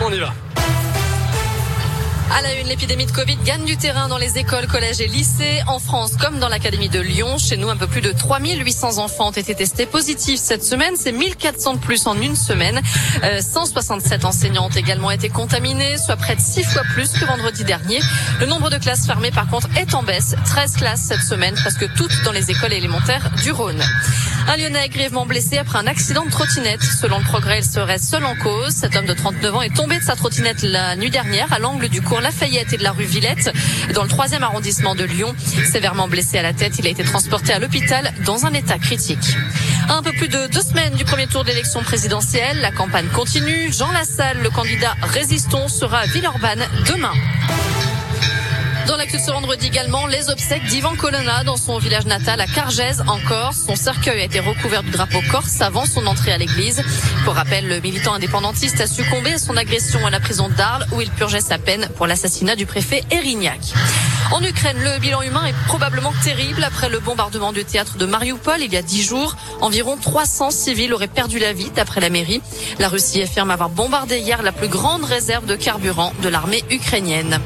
On 0.00 0.10
y 0.10 0.18
va. 0.18 0.32
À 2.34 2.40
la 2.40 2.58
une, 2.58 2.68
l'épidémie 2.68 3.04
de 3.04 3.10
Covid 3.10 3.36
gagne 3.44 3.66
du 3.66 3.76
terrain 3.76 4.08
dans 4.08 4.16
les 4.16 4.38
écoles, 4.38 4.66
collèges 4.66 5.02
et 5.02 5.08
lycées. 5.08 5.62
En 5.66 5.78
France, 5.78 6.12
comme 6.18 6.38
dans 6.38 6.48
l'Académie 6.48 6.88
de 6.88 7.00
Lyon, 7.00 7.36
chez 7.36 7.58
nous, 7.58 7.68
un 7.68 7.76
peu 7.76 7.86
plus 7.86 8.00
de 8.00 8.10
3800 8.10 8.96
enfants 8.96 9.28
ont 9.28 9.32
été 9.32 9.54
testés 9.54 9.84
positifs 9.84 10.40
cette 10.40 10.64
semaine. 10.64 10.94
C'est 10.96 11.12
1400 11.12 11.74
de 11.74 11.78
plus 11.80 12.06
en 12.06 12.18
une 12.18 12.34
semaine. 12.34 12.80
Euh, 13.24 13.42
167 13.42 14.24
enseignants 14.24 14.66
ont 14.66 14.76
également 14.76 15.10
été 15.10 15.28
contaminés, 15.28 15.98
soit 15.98 16.16
près 16.16 16.36
de 16.36 16.40
6 16.40 16.64
fois 16.64 16.82
plus 16.94 17.12
que 17.12 17.26
vendredi 17.26 17.64
dernier. 17.64 18.00
Le 18.40 18.46
nombre 18.46 18.70
de 18.70 18.78
classes 18.78 19.04
fermées, 19.06 19.32
par 19.32 19.48
contre, 19.48 19.68
est 19.76 19.94
en 19.94 20.02
baisse. 20.02 20.34
13 20.46 20.76
classes 20.76 21.02
cette 21.02 21.22
semaine, 21.22 21.54
presque 21.56 21.92
toutes 21.94 22.22
dans 22.24 22.32
les 22.32 22.50
écoles 22.50 22.72
élémentaires 22.72 23.30
du 23.42 23.52
Rhône. 23.52 23.82
Un 24.50 24.56
Lyonnais 24.56 24.88
grièvement 24.88 25.26
blessé 25.26 25.58
après 25.58 25.78
un 25.78 25.86
accident 25.86 26.24
de 26.24 26.30
trottinette. 26.30 26.82
Selon 26.82 27.18
le 27.18 27.24
progrès, 27.24 27.58
il 27.58 27.64
serait 27.64 27.98
seul 27.98 28.24
en 28.24 28.34
cause. 28.34 28.72
Cet 28.72 28.96
homme 28.96 29.04
de 29.04 29.12
39 29.12 29.54
ans 29.54 29.60
est 29.60 29.76
tombé 29.76 29.98
de 29.98 30.02
sa 30.02 30.16
trottinette 30.16 30.62
la 30.62 30.96
nuit 30.96 31.10
dernière 31.10 31.52
à 31.52 31.58
l'angle 31.58 31.90
du 31.90 32.00
cours 32.00 32.22
Lafayette 32.22 32.72
et 32.72 32.78
de 32.78 32.82
la 32.82 32.92
rue 32.92 33.04
Villette, 33.04 33.52
dans 33.92 34.04
le 34.04 34.08
troisième 34.08 34.42
arrondissement 34.42 34.94
de 34.94 35.04
Lyon. 35.04 35.34
Sévèrement 35.70 36.08
blessé 36.08 36.38
à 36.38 36.42
la 36.42 36.54
tête, 36.54 36.78
il 36.78 36.86
a 36.86 36.90
été 36.90 37.04
transporté 37.04 37.52
à 37.52 37.58
l'hôpital 37.58 38.10
dans 38.24 38.46
un 38.46 38.54
état 38.54 38.78
critique. 38.78 39.36
Un 39.90 40.02
peu 40.02 40.12
plus 40.12 40.28
de 40.28 40.46
deux 40.46 40.62
semaines 40.62 40.94
du 40.94 41.04
premier 41.04 41.26
tour 41.26 41.44
d'élection 41.44 41.82
présidentielle, 41.82 42.62
la 42.62 42.70
campagne 42.70 43.08
continue. 43.08 43.70
Jean 43.70 43.92
Lassalle, 43.92 44.38
le 44.42 44.48
candidat 44.48 44.94
résistant, 45.02 45.68
sera 45.68 45.98
à 45.98 46.06
Villeurbanne 46.06 46.64
demain. 46.86 47.12
Dans 48.88 48.96
l'actu 48.96 49.18
de 49.18 49.22
ce 49.22 49.30
vendredi 49.30 49.66
également, 49.66 50.06
les 50.06 50.30
obsèques 50.30 50.64
d'Ivan 50.64 50.96
Colonna 50.96 51.44
dans 51.44 51.58
son 51.58 51.76
village 51.76 52.06
natal 52.06 52.40
à 52.40 52.46
Cargèse 52.46 53.04
en 53.06 53.18
Corse. 53.20 53.66
Son 53.66 53.76
cercueil 53.76 54.22
a 54.22 54.24
été 54.24 54.40
recouvert 54.40 54.82
du 54.82 54.90
drapeau 54.90 55.18
corse 55.30 55.60
avant 55.60 55.84
son 55.84 56.06
entrée 56.06 56.32
à 56.32 56.38
l'église. 56.38 56.82
Pour 57.26 57.34
rappel, 57.34 57.68
le 57.68 57.80
militant 57.80 58.14
indépendantiste 58.14 58.80
a 58.80 58.86
succombé 58.86 59.34
à 59.34 59.38
son 59.38 59.58
agression 59.58 60.06
à 60.06 60.10
la 60.10 60.20
prison 60.20 60.48
d'Arles 60.48 60.86
où 60.92 61.02
il 61.02 61.10
purgeait 61.10 61.42
sa 61.42 61.58
peine 61.58 61.86
pour 61.96 62.06
l'assassinat 62.06 62.56
du 62.56 62.64
préfet 62.64 63.04
Erignac. 63.10 63.60
En 64.32 64.42
Ukraine, 64.42 64.78
le 64.78 64.98
bilan 65.00 65.20
humain 65.20 65.44
est 65.44 65.66
probablement 65.66 66.12
terrible 66.24 66.64
après 66.64 66.88
le 66.88 66.98
bombardement 66.98 67.52
du 67.52 67.64
théâtre 67.64 67.98
de 67.98 68.06
Mariupol 68.06 68.60
il 68.60 68.72
y 68.72 68.76
a 68.78 68.82
dix 68.82 69.02
jours. 69.02 69.36
Environ 69.60 69.98
300 69.98 70.50
civils 70.50 70.94
auraient 70.94 71.08
perdu 71.08 71.38
la 71.38 71.52
vie 71.52 71.70
d'après 71.74 72.00
la 72.00 72.08
mairie. 72.08 72.40
La 72.78 72.88
Russie 72.88 73.22
affirme 73.22 73.50
avoir 73.50 73.68
bombardé 73.68 74.18
hier 74.18 74.42
la 74.42 74.52
plus 74.52 74.68
grande 74.68 75.04
réserve 75.04 75.44
de 75.44 75.56
carburant 75.56 76.14
de 76.22 76.28
l'armée 76.30 76.64
ukrainienne. 76.70 77.38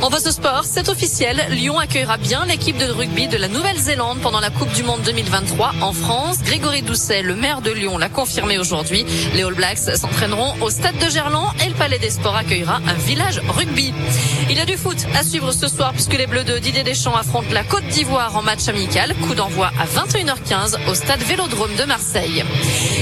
En 0.00 0.10
poste 0.10 0.30
sport, 0.30 0.62
c'est 0.64 0.88
officiel. 0.88 1.44
Lyon 1.50 1.76
accueillera 1.76 2.18
bien 2.18 2.46
l'équipe 2.46 2.78
de 2.78 2.84
rugby 2.84 3.26
de 3.26 3.36
la 3.36 3.48
Nouvelle-Zélande 3.48 4.20
pendant 4.20 4.38
la 4.38 4.48
Coupe 4.50 4.72
du 4.72 4.84
Monde 4.84 5.02
2023 5.02 5.72
en 5.80 5.92
France. 5.92 6.38
Grégory 6.44 6.82
Doucet, 6.82 7.22
le 7.22 7.34
maire 7.34 7.62
de 7.62 7.72
Lyon, 7.72 7.98
l'a 7.98 8.08
confirmé 8.08 8.58
aujourd'hui. 8.58 9.04
Les 9.34 9.42
All 9.42 9.54
Blacks 9.54 9.78
s'entraîneront 9.96 10.54
au 10.60 10.70
stade 10.70 10.96
de 10.98 11.10
Gerland 11.10 11.48
et 11.64 11.68
le 11.68 11.74
Palais 11.74 11.98
des 11.98 12.10
Sports 12.10 12.36
accueillera 12.36 12.76
un 12.86 12.94
village 12.94 13.42
rugby. 13.48 13.92
Il 14.48 14.56
y 14.56 14.60
a 14.60 14.64
du 14.64 14.76
foot 14.76 15.04
à 15.16 15.24
suivre 15.24 15.50
ce 15.50 15.66
soir 15.66 15.92
puisque 15.92 16.16
les 16.16 16.28
Bleus 16.28 16.44
de 16.44 16.58
Didier 16.58 16.84
Deschamps 16.84 17.16
affrontent 17.16 17.52
la 17.52 17.64
Côte 17.64 17.86
d'Ivoire 17.88 18.36
en 18.36 18.42
match 18.42 18.68
amical. 18.68 19.16
Coup 19.26 19.34
d'envoi 19.34 19.72
à 19.80 19.84
21h15 19.84 20.76
au 20.88 20.94
stade 20.94 21.20
Vélodrome 21.22 21.74
de 21.74 21.84
Marseille. 21.84 22.44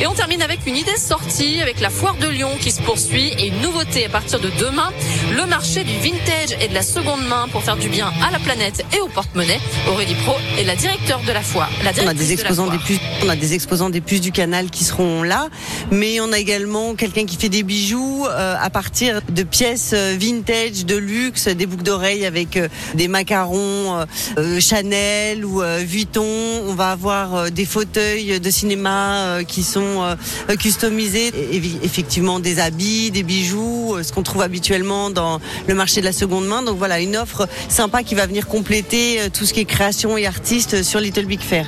Et 0.00 0.08
on 0.08 0.14
termine 0.14 0.42
avec 0.42 0.66
une 0.66 0.76
idée 0.76 0.96
sortie 0.96 1.62
avec 1.62 1.78
la 1.78 1.90
foire 1.90 2.16
de 2.16 2.26
Lyon 2.26 2.50
qui 2.60 2.72
se 2.72 2.82
poursuit 2.82 3.32
et 3.38 3.46
une 3.46 3.60
nouveauté 3.60 4.06
à 4.06 4.08
partir 4.08 4.40
de 4.40 4.50
demain, 4.58 4.90
le 5.36 5.46
marché 5.46 5.84
du 5.84 5.96
vintage 5.98 6.56
et 6.60 6.66
de 6.66 6.74
la 6.74 6.79
seconde 6.82 7.26
main 7.26 7.46
pour 7.52 7.62
faire 7.62 7.76
du 7.76 7.88
bien 7.88 8.12
à 8.26 8.30
la 8.30 8.38
planète 8.38 8.84
et 8.96 9.00
au 9.00 9.08
porte-monnaie. 9.08 9.60
Aurélie 9.88 10.14
Pro 10.24 10.34
est 10.58 10.64
la 10.64 10.76
directeur 10.76 11.20
de 11.26 11.32
la 11.32 11.42
foire. 11.42 11.70
La 11.84 11.92
On 12.02 12.06
a 12.06 12.14
des 12.14 12.24
de 12.24 12.28
la 12.28 12.32
exposants 12.32 12.68
des 12.68 12.78
puces, 12.78 13.00
on 13.24 13.28
a 13.28 13.36
des 13.36 13.54
exposants 13.54 13.90
des 13.90 14.00
puces 14.00 14.20
du 14.20 14.32
canal 14.32 14.70
qui 14.70 14.84
seront 14.84 15.22
là, 15.22 15.48
mais 15.90 16.20
on 16.20 16.32
a 16.32 16.38
également 16.38 16.94
quelqu'un 16.94 17.26
qui 17.26 17.36
fait 17.36 17.48
des 17.48 17.62
bijoux 17.62 18.26
euh, 18.26 18.56
à 18.60 18.70
partir 18.70 19.20
de 19.28 19.42
pièces 19.42 19.92
euh, 19.92 20.16
vintage, 20.18 20.84
de 20.84 20.96
luxe, 20.96 21.48
des 21.48 21.66
boucles 21.66 21.82
d'oreilles 21.82 22.26
avec 22.26 22.56
euh, 22.56 22.68
des 22.94 23.08
macarons 23.08 24.06
euh, 24.38 24.60
Chanel 24.60 25.44
ou 25.44 25.62
Vuitton. 25.80 26.26
On 26.66 26.74
va 26.74 26.92
avoir 26.92 27.50
des 27.50 27.64
fauteuils 27.64 28.40
de 28.40 28.50
cinéma 28.50 29.38
qui 29.46 29.62
sont 29.62 30.16
customisés, 30.58 31.28
et, 31.28 31.62
effectivement 31.82 32.40
des 32.40 32.58
habits, 32.58 33.10
des 33.10 33.22
bijoux, 33.22 33.96
ce 34.02 34.12
qu'on 34.12 34.22
trouve 34.22 34.42
habituellement 34.42 35.10
dans 35.10 35.40
le 35.66 35.74
marché 35.74 36.00
de 36.00 36.06
la 36.06 36.12
seconde 36.12 36.46
main. 36.46 36.62
Donc 36.70 36.78
voilà, 36.78 37.00
une 37.00 37.16
offre 37.16 37.48
sympa 37.68 38.04
qui 38.04 38.14
va 38.14 38.26
venir 38.26 38.46
compléter 38.46 39.22
euh, 39.22 39.28
tout 39.28 39.44
ce 39.44 39.52
qui 39.52 39.58
est 39.58 39.64
création 39.64 40.16
et 40.16 40.24
artiste 40.24 40.84
sur 40.84 41.00
Little 41.00 41.26
Big 41.26 41.40
Fair. 41.40 41.66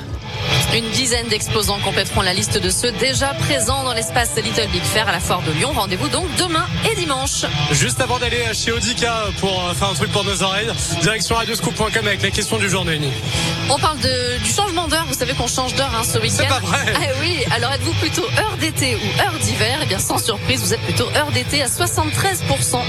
Une 0.73 0.89
dizaine 0.91 1.27
d'exposants 1.27 1.77
compléteront 1.83 2.21
la 2.21 2.33
liste 2.33 2.57
de 2.57 2.69
ceux 2.69 2.91
déjà 2.93 3.33
présents 3.33 3.83
dans 3.83 3.93
l'espace 3.93 4.29
Little 4.37 4.69
Big 4.71 4.81
Fair 4.81 5.09
à 5.09 5.11
la 5.11 5.19
foire 5.19 5.41
de 5.41 5.51
Lyon. 5.51 5.71
Rendez-vous 5.75 6.07
donc 6.07 6.25
demain 6.37 6.65
et 6.89 6.95
dimanche. 6.95 7.43
Juste 7.73 7.99
avant 7.99 8.17
d'aller 8.17 8.41
chez 8.53 8.71
Audica 8.71 9.25
pour 9.41 9.51
euh, 9.51 9.73
faire 9.73 9.89
un 9.89 9.93
truc 9.93 10.09
pour 10.13 10.23
nos 10.23 10.41
oreilles, 10.41 10.71
direction 11.01 11.35
radioscoop.com 11.35 12.07
avec 12.07 12.21
la 12.23 12.31
question 12.31 12.57
du 12.57 12.69
jour, 12.69 12.85
Noémie. 12.85 13.11
On 13.69 13.77
parle 13.77 13.99
de, 13.99 14.37
du 14.41 14.49
changement 14.49 14.87
d'heure. 14.87 15.05
Vous 15.09 15.15
savez 15.19 15.33
qu'on 15.33 15.47
change 15.47 15.75
d'heure 15.75 15.91
hein, 15.93 16.03
ce 16.05 16.17
week-end. 16.17 16.37
C'est 16.37 16.47
pas 16.47 16.59
vrai. 16.59 16.79
Ah 16.95 17.07
oui. 17.19 17.39
Alors 17.53 17.73
êtes-vous 17.73 17.93
plutôt 17.95 18.23
heure 18.23 18.55
d'été 18.57 18.95
ou 18.95 19.21
heure 19.21 19.37
d'hiver? 19.41 19.79
Eh 19.83 19.85
bien, 19.85 19.99
sans 19.99 20.17
surprise, 20.17 20.61
vous 20.61 20.73
êtes 20.73 20.81
plutôt 20.81 21.09
heure 21.17 21.29
d'été 21.33 21.61
à 21.61 21.67
73%. 21.67 22.79